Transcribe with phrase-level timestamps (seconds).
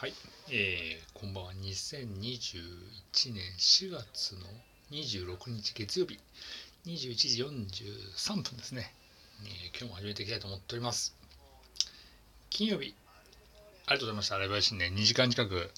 [0.00, 0.14] はい、
[0.52, 1.52] えー、こんばんは。
[1.54, 4.46] 2021年4月の
[4.92, 6.20] 26日月曜日、
[6.86, 8.94] 21時43分ですね。
[9.42, 11.16] えー、今日も始めていきたいと思っております。
[12.48, 12.94] 金曜日、
[13.86, 14.38] ありがとうございました。
[14.38, 15.68] ライブ配信ね、2時間近く、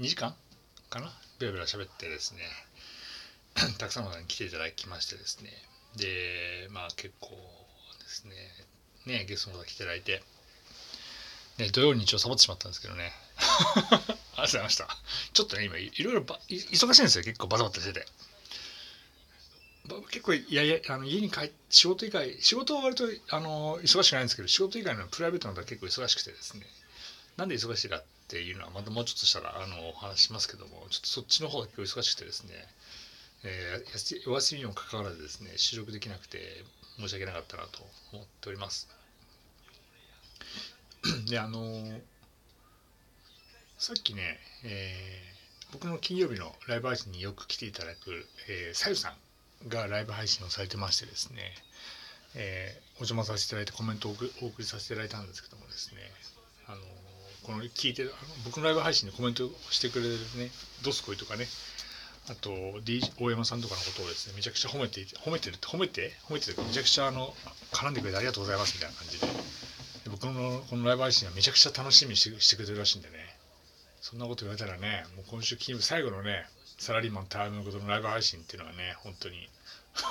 [0.00, 0.34] 2時間？
[0.88, 1.12] かな？
[1.38, 2.40] ベラベラ喋ってですね、
[3.76, 5.50] たくさんの方に来ていただきましてですね、
[5.98, 7.32] で、まあ結構
[7.98, 8.32] ですね、
[9.18, 10.22] ね、ゲストの方来ていただいて、
[11.58, 13.12] ね、土曜日曜サボってしまったんですけどね。
[13.40, 14.88] ありがとうございました。
[15.32, 18.06] ちょっとね、今、いろいろば忙しいんですよ、結構バタバタしてて。
[20.10, 26.62] 結構いやいやあの家に帰っ仕事以外仕事は割とあの忙しくないんですけど仕事以外のプライベートなことは結構忙しくてですね
[27.36, 32.52] なんで忙しいかっていうのはまたもうちょっとしたらあのお話しますけどもちょっとそっちの方が結構忙しくてですね、
[33.44, 36.38] えー、お休みにもかかわらずですね収録できなくて
[36.98, 37.80] 申し訳なかったなと
[38.12, 38.88] 思っております
[41.28, 41.60] であの
[43.80, 49.14] さっきね、えー、僕の金曜日のライブ配信によく来ていただく、えー、さゆさ
[49.64, 51.40] んがライブ配信をされてましてですね、
[52.36, 56.02] えー、お邪魔させていただいてコメントをお送りさせていただいたんですけどもですね、
[56.68, 56.76] あの
[57.42, 58.12] この聞いてあの
[58.44, 60.50] 僕のライブ配信でコメントしてくれるね、
[60.84, 61.46] ドスコイとかね、
[62.28, 62.50] あと、
[62.84, 67.32] D、大山さんとかのことをですね、めちゃくちゃ褒めて、褒めてるって、褒めて、褒めてるめちゃくちゃあの
[67.72, 69.26] 絡んでくれてありがとうございますみたいな感じで、
[70.04, 73.39] で僕のこのライブ配信はめちゃくちゃ楽しみにしてしてくれてるらしいんでね、
[74.00, 76.46] そんなこと言われたらね、もう今週金曜日最後のね、
[76.78, 79.48] サラリーマンタイムのことのライブ配信っていうのはね、本当に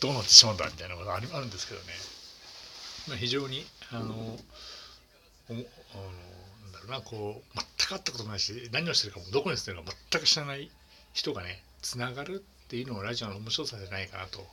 [0.00, 1.92] どうなってしまうんだみたいなことあるんですけどね、
[3.08, 4.40] まあ、非常に、あの、
[5.48, 5.62] おあの
[6.62, 10.70] なんだろうな、こう、全く会ったことないし、何をしてるかもどこにしてるか全く知らない
[11.12, 14.46] 人がね、つながるっていうのもラジオの面白さじゃないかなと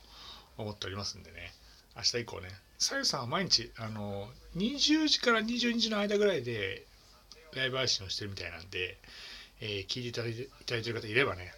[0.58, 1.54] 思っておりますんでね、
[1.96, 6.86] 明日以降ね、さゆさんは毎日、あの、20時から22時の間ぐらいで、
[7.60, 8.98] ライブ配信をしてるみたいなんで、
[9.60, 11.52] えー、聞いていただいていただいてる方いればね、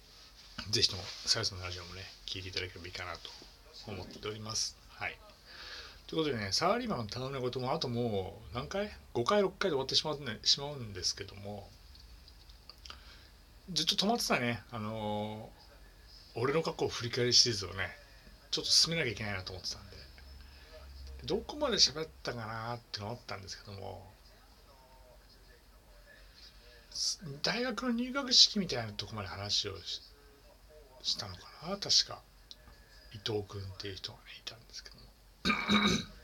[0.70, 3.30] ぜひとも、サヤスのラジオもね、聞いていただければいいかなと
[3.90, 4.76] 思っております。
[4.90, 5.18] はい。
[6.06, 11.68] ということでね、サラリーマンの頼むことも、あともう何回 ?5 回、6回で終わってしまう,、ね、しまうんですけども、
[13.72, 17.96] ずっと止まってたね、あのー、俺の過去を振り返りシリーズをね、
[18.50, 19.96] ちょっと進めなきゃいけないなと思ってたんで、
[21.24, 24.10] どこまで喋ったかなってのあったんですけども、
[27.42, 29.72] 大学の入学式みたいなとこまで話を
[31.02, 32.20] したのかな確か。
[33.12, 35.02] 伊藤君っていう人がねいたんですけども。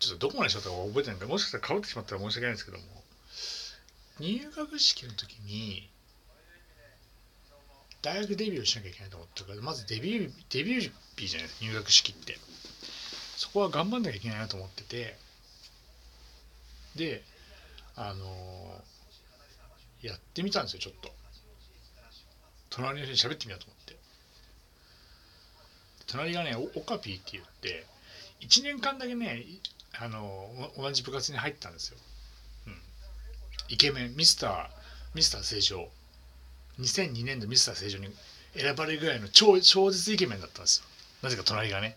[0.00, 3.04] ちょっとどこまでしたか覚えてないんでもしかしたらかぶってしまったら申し訳ないんですけども。
[4.20, 5.90] 入学式の時に
[8.02, 12.38] 大学デビューしなきゃいけないと思ったからまずデビューデビュー日じゃないですか入学式って。
[13.36, 15.16] そこは頑張んなきゃいけないなと思ってて。
[16.96, 17.24] で
[17.96, 18.84] あの
[20.06, 21.10] やってみたんですよちょっと。
[22.70, 23.96] 隣の人に喋ってみようと思って。
[26.06, 27.86] 隣がねオカピーって言って
[28.40, 29.44] 1年間だけね
[29.98, 31.98] あの同じ部活に入ったんですよ、
[32.66, 32.74] うん、
[33.68, 34.66] イケメンミスター
[35.14, 35.88] ミスター成城。
[36.80, 38.08] 2002年度ミスター成城に
[38.56, 40.86] 選ばれるぐらいの超超絶イケメンだったんですよ。
[41.22, 41.96] なぜか隣がね。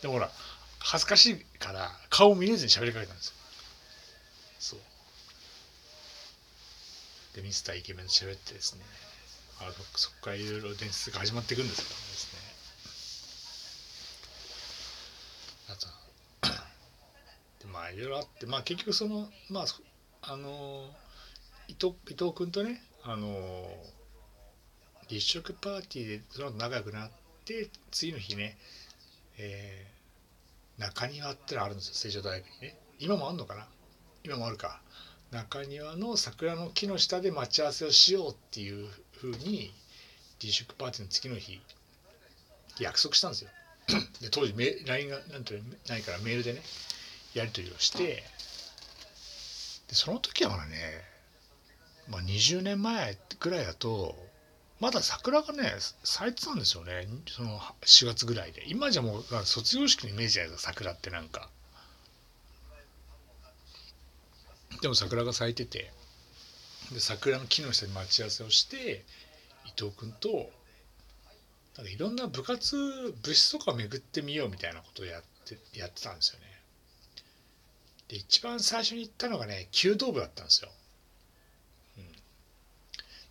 [0.00, 0.30] でもほら
[0.78, 3.34] 恥ずかしいから顔見れずに喋りかけたんですよ
[4.58, 4.80] そう
[7.36, 8.80] でミスターイケメンと喋ってですね
[9.60, 12.46] あそこからいろいろ伝説が始まっていくんですけどもですね。
[15.68, 16.56] あと
[17.66, 19.64] でまあいろいろあってまあ結局そのまあ
[20.22, 20.88] あの
[21.68, 23.66] 伊藤伊藤君とねあの
[25.08, 27.10] 立食パーティーでその後仲良くなっ
[27.44, 28.56] て次の日ね、
[29.38, 32.76] えー、中庭ってのあるんですよ成城大学にね。
[32.98, 33.68] 今もあんのかな？
[34.24, 34.80] 今もあるか。
[35.36, 39.70] 中庭の桜の木の下で待ち合わせをしようっていうふうに
[40.42, 41.60] 自粛パーティーの次の日
[42.80, 43.50] 約束したんですよ。
[44.20, 44.54] で当時
[44.86, 46.62] LINE がなんてないからメールでね
[47.34, 48.24] やり取りをして
[49.88, 50.76] でその時はまだね、
[52.08, 54.16] まあ、20年前ぐらいだと
[54.80, 57.06] まだ桜がね咲いてたんですよね。
[57.28, 58.64] その4月ぐらいで。
[58.66, 61.48] 今じゃもう卒業式のイメージじゃないですか桜ってなんか。
[64.80, 65.90] でも桜が咲いてて
[66.92, 69.04] で桜の木の下に待ち合わせをして
[69.66, 70.50] 伊藤君と
[71.76, 76.46] なんかいろんな部活部室とか巡ってみようみたいなことをやってやってたんですよね。
[78.08, 80.70] で一番最初に行ったのがね弓道部だったんですよ。
[81.98, 82.04] うん、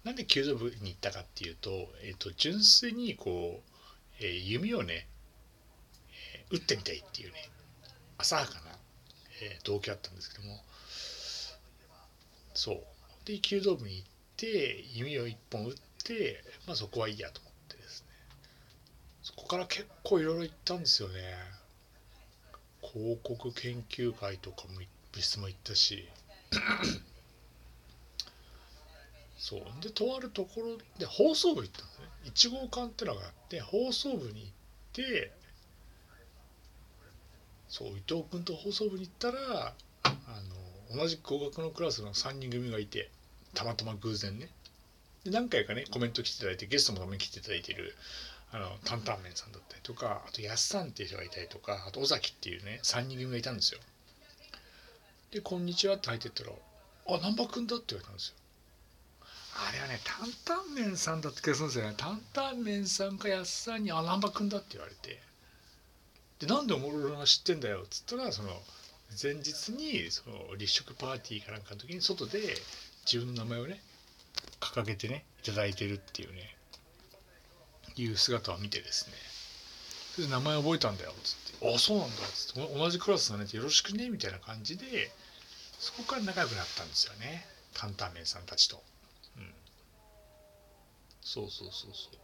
[0.03, 1.69] なんで弓道部に行ったかっていうと,、
[2.03, 3.63] えーと、純粋にこ
[4.19, 5.07] う、えー、弓をね、
[6.33, 7.49] えー、打ってみたいっていうね
[8.17, 8.77] 浅はかな、
[9.41, 10.61] えー、同期あったんですけども
[12.55, 12.79] そう。
[13.25, 14.07] で弓道部に行っ
[14.37, 18.07] て弓を1本打って、まあ、そこはいいやと思ってですね。
[19.21, 21.21] そこから結構いろいろ行ったんですよね。
[22.81, 24.79] 広告研究会とかも
[25.11, 26.07] 部室も行ったし。
[29.37, 29.61] そう。
[29.81, 32.05] でとあるところで放送部行ったんですね。
[32.25, 34.51] 1号館ってのがあって放送部に行っ
[34.93, 35.31] て
[37.67, 39.73] そう伊藤君と放送部に行ったら
[40.03, 43.09] あの同じ合格のクラスの3人組がいて
[43.53, 44.49] たまたま偶然ね。
[45.23, 47.95] で何回かねコメント来ていただいてゲストもために来ていただいている
[48.51, 53.79] あの担々麺さんだったりとかあとやっさんっていう人がいたりとかあと尾崎っていうね3人組がいたんですよ。
[55.31, 56.51] で「こんにちは」って入ってったら
[57.07, 58.35] 「あ難波君だ」って言われたんですよ。
[59.57, 61.95] あれはね担々麺さんだって気がするんですよね。
[61.97, 65.21] 担々麺さんかやっさんに「あ難波君だ」って言われて。
[66.39, 68.61] でなんでおもろろが知ってんだよっつったらその
[69.21, 72.55] 前日にその立食パーティーかなんかの時に外で
[73.05, 73.81] 自分の名前をね
[74.59, 76.55] 掲げてね頂いてるっていうね
[77.95, 79.13] いう姿を見てですね。
[80.15, 82.73] それで名前覚えたんだよっつって「あそうなんだ」っつって。
[82.73, 85.11] 同じクラスだねってよろしくねみたいな感じで
[85.79, 87.47] そこから仲良くなったんですよね。
[87.73, 88.83] 担々麺さんたちと。
[89.37, 89.53] うん、
[91.21, 92.17] そうそうそうそう。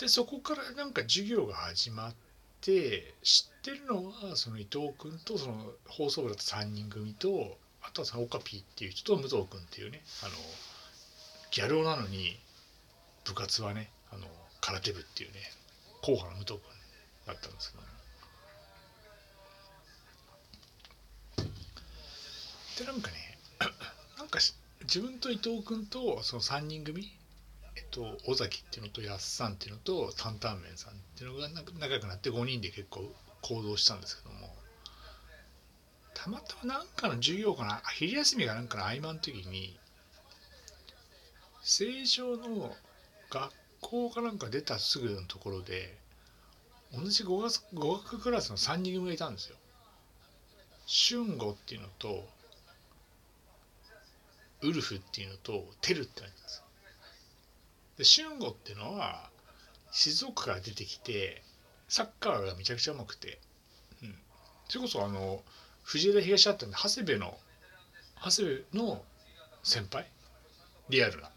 [0.00, 2.29] でそこからなんか授業が始まって
[2.60, 10.32] 知ってるのはその伊藤君とその放送部だった3人組とあとはそのオカピーっていう人と武藤君っていうねあの
[11.50, 12.38] ギャル男なのに
[13.24, 14.26] 部活はねあの
[14.60, 15.36] 空手部っていうね
[16.02, 16.60] 硬派な武藤君
[17.26, 17.90] だったんですけどね。
[22.78, 23.38] でなんかね
[24.18, 24.38] なんか
[24.82, 27.10] 自分と伊藤君とその3人組
[27.76, 33.12] えっと尾崎っていうのとやっさんっていうのと担々麺さんっていうのが仲良くなって5人で結構
[33.42, 34.54] 行動したんですけども
[36.14, 39.78] たまたまなんかの授業かな昼休みがなんかの合間の時に
[41.62, 42.74] 正常の
[43.30, 45.96] 学校かなんか出たすぐのところで
[46.92, 49.56] 同じ語学語学クラスの3人組がいたんですよ。
[50.86, 52.28] 春吾っていうのと
[54.62, 56.64] ウルフっていうのとテルって言われてます
[58.00, 59.28] で春吾っていうのは
[59.92, 61.42] 静岡から出てきて
[61.86, 63.38] サッカーがめちゃくちゃうまくて、
[64.02, 64.14] うん、
[64.70, 65.42] それこそあの
[65.82, 67.36] 藤枝東だったんで長谷部の
[68.24, 69.02] 長谷部の
[69.62, 70.06] 先輩？
[70.88, 71.28] リアルな。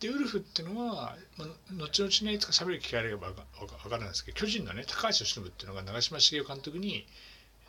[0.00, 1.48] でウルフっていうのは、まあ、
[1.84, 3.44] 後々ねいつか喋る機会あれば分か
[3.90, 7.04] らないですけど巨人のね高橋由伸っていうのが長嶋茂雄監督に、えっ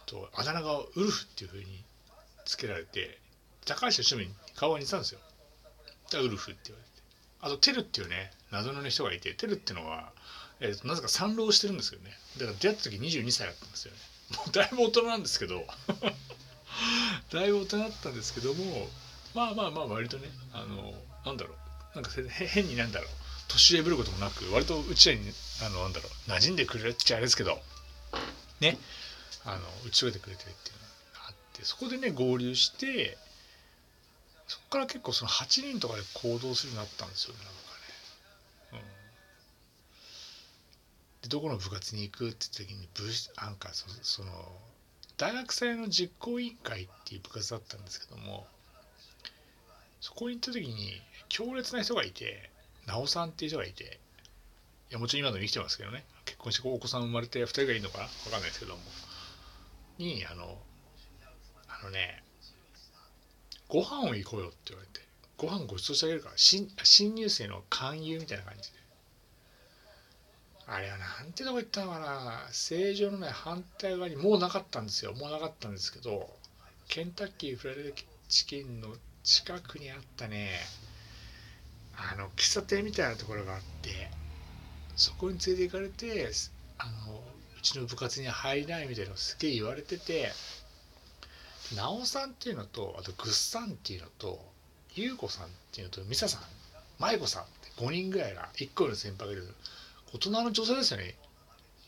[0.07, 1.83] と、あだ名がウルフっていうふうに
[2.45, 3.19] つけられて
[3.67, 5.19] 高橋由伸に顔が似てたんですよ。
[6.11, 6.90] だウルフって言われて。
[7.41, 10.11] あとテルっていうね謎の人がいてテルっていうのは、
[10.59, 13.97] えー、なぜか三浪してるんですけどねだから出会った時22歳だったんですよね。
[14.37, 15.65] もうだいぶ大人なんですけど
[17.31, 18.89] だいぶ大人だったんですけども
[19.33, 20.93] まあまあまあ割とねあの
[21.25, 21.55] なんだろ
[21.93, 23.09] うなんか変になんだろう
[23.49, 27.61] 年上ぶることもなく割とうちらにあのなんだろう馴染んでくれるっちゃあれですけど
[28.61, 28.77] ね
[29.43, 30.81] あの打ち解けてくれてるっていうの
[31.19, 33.17] があってそこでね合流して
[34.71, 37.39] から結構その8人とかで行動するようになったんですよね
[38.71, 38.83] なんかね。
[38.83, 39.01] うん
[41.23, 43.03] でどこの部活に行くって言った時に部
[43.43, 44.31] なんかそその
[45.17, 48.47] 大学生の実行委員会っていう部活だったんですけども
[49.99, 52.49] そこに行った時に強烈な人がいて
[52.87, 53.99] 直さんっていう人がいて
[54.89, 58.79] いやもちろん今の生きてますけどね結婚してお子さん生まれて2人がいいのかな分かんないですけども
[59.97, 60.57] にあの
[61.67, 62.23] あのね
[63.71, 65.05] ご飯を行こうよって言われて
[65.37, 68.77] ご飯ごちそうしてあげるから新新入生の勧誘みたいな感じで
[70.67, 76.29] あれはなんてとこ行ったのかな正常のね反対側にもうなかったんですよもうなかったんですけど
[76.89, 77.81] ケンタッキーフライド
[78.27, 78.89] チキンの
[79.23, 80.49] 近くにあったね
[81.95, 84.09] あの喫茶店みたいなところがあって
[84.97, 86.29] そこに連れて行かれて
[86.77, 87.21] あの
[87.57, 90.31] うちの部活に入りないみたいなのすげえ言われてて
[91.75, 94.39] なおさんっていうのとあとぐっさんっていうのと
[94.95, 96.41] ゆうこさんっていうのとみささん
[96.99, 99.47] まいこさんって5人ぐらいが1個の先輩がいる。
[100.13, 101.15] 大人の女性ですよね。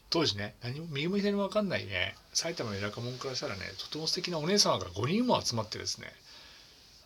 [0.09, 2.15] 当時ね何も右も左も分かんないね。
[2.33, 6.07] 埼玉の田舎者からしたらねとても素敵なお姉様が5人も集まってですね。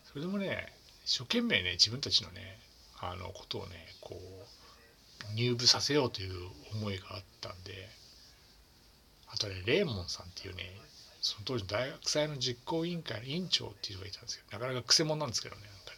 [0.06, 0.72] それでもね
[1.06, 2.60] 一生懸命ね自分たちのね
[3.00, 4.16] あのことをねこ
[5.32, 7.90] う入部させようという思いがあったんで。
[9.30, 10.64] あとねレーモンさんっていうね
[11.28, 15.98] その当時大学祭の実行委員会の委員長っていう人がいたんですけどなかなかくせ者なんですけどねなんかね。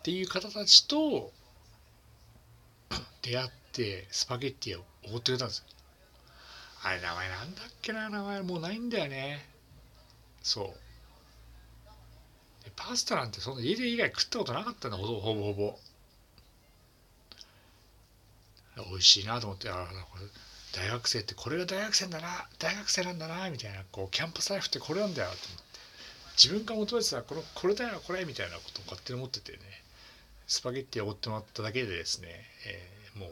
[0.00, 1.32] っていう方たちと
[3.22, 5.64] 出会ってスパゲッティをおごってくれたんですよ。
[6.82, 9.48] あれ名前なんだっけな名前もうないんだよね。
[10.42, 10.82] そう。
[12.76, 15.78] パスタなんてそんな家で以外食ったことなかったんだほぼほぼほぼ。
[18.90, 20.24] 美味しいなと思ってあこれ
[20.72, 25.62] 大学生ってこれが大学生だな大学生なんだなみたいなこうキャンパスライフってこれなんだよと思って。
[26.36, 29.58] 自分が求めてたこのこれだよこれみたいなことを勝手に思っててね。
[30.46, 32.28] スパゲッティをおってもらっただけでですね、
[32.66, 33.30] えー、もう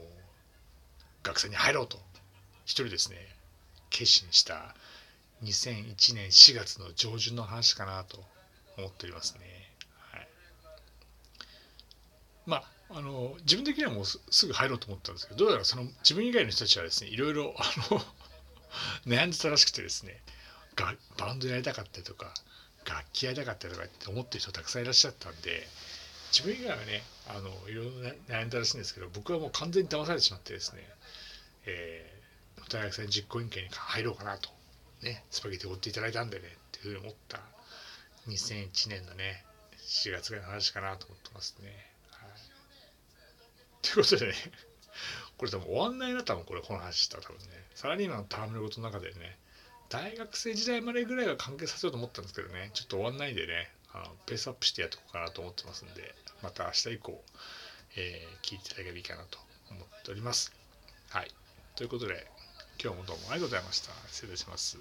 [1.23, 1.99] 学生に入ろうと。
[2.67, 3.17] 一人ですね
[3.89, 4.75] 決心した。
[5.43, 8.23] 2001年4月の上旬の話かなと
[8.77, 9.41] 思っておりますね。
[10.13, 10.29] はい、
[12.47, 18.03] まああの自分的にはもうすぐ入ろうと思ったんですけどどうやらその自分以外の人たちはですねいろいろあの
[19.07, 20.21] 悩んでたらしくてですね
[20.75, 22.35] がバンドやりたかったりとか
[22.85, 25.69] 楽器やりたかったりとかって思ってる人たくさんいらっしゃったんで
[26.33, 27.93] 自分以外はねあのいろいろ
[28.29, 30.83] 悩んだらしいんですけど僕はもう完全に騙されてしまってですね、
[31.67, 34.49] えー、大学生実行委員会に入ろうかなと、
[35.03, 37.41] ね、スパゲティを追っていただいたんでねっていうふうに思った
[38.29, 39.45] 2001年のね
[39.79, 41.90] 4月ぐらいの話かなと思ってますね。
[43.83, 44.35] ということでね、
[45.39, 47.45] これ多分終わんないな、多分これ、この話したら多分ね。
[47.75, 49.39] サラリーマンのターミナルごとの中でね、
[49.89, 57.25] 大学生時代までぐらいは関係させようと思ったんですけどね、ちょっと終わんないでね、あのペースアップしてやっていこうかなと思ってますんで、また明日以降、
[57.97, 59.39] えー、聞いていただければいいかなと
[59.71, 60.53] 思っております。
[61.09, 61.31] はい。
[61.75, 62.31] ということで、
[62.83, 63.93] 今日もどうもありがとうございました。
[64.09, 64.79] 失礼いたします。